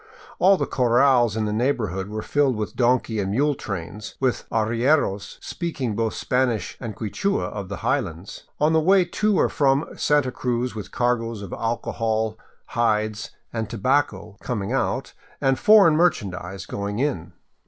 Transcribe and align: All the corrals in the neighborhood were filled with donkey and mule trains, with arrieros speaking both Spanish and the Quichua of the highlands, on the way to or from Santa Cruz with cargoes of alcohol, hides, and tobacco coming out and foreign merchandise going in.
All 0.39 0.57
the 0.57 0.65
corrals 0.65 1.37
in 1.37 1.45
the 1.45 1.53
neighborhood 1.53 2.09
were 2.09 2.23
filled 2.23 2.55
with 2.55 2.75
donkey 2.75 3.19
and 3.19 3.29
mule 3.29 3.53
trains, 3.53 4.15
with 4.19 4.49
arrieros 4.51 5.37
speaking 5.41 5.95
both 5.95 6.15
Spanish 6.15 6.75
and 6.79 6.93
the 6.95 6.97
Quichua 6.97 7.43
of 7.49 7.69
the 7.69 7.77
highlands, 7.85 8.45
on 8.59 8.73
the 8.73 8.79
way 8.79 9.05
to 9.05 9.37
or 9.37 9.47
from 9.47 9.85
Santa 9.95 10.31
Cruz 10.31 10.73
with 10.73 10.89
cargoes 10.91 11.43
of 11.43 11.53
alcohol, 11.53 12.35
hides, 12.69 13.29
and 13.53 13.69
tobacco 13.69 14.37
coming 14.41 14.73
out 14.73 15.13
and 15.39 15.59
foreign 15.59 15.95
merchandise 15.95 16.65
going 16.65 16.97
in. 16.97 17.33